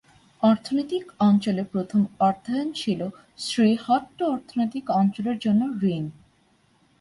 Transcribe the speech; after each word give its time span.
অর্থনৈতিক 0.43 1.03
অঞ্চলে 1.19 1.63
প্রথম 1.73 2.01
অর্থায়ন 2.19 2.69
ছিল 2.73 3.01
শ্রীহট্ট 3.39 4.17
অর্থনৈতিক 4.33 4.85
অঞ্চলের 4.91 5.37
জন্য 5.39 5.61
ঋণ। 5.87 6.03